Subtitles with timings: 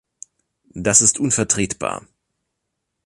[0.73, 2.07] Das ist unvertretbar.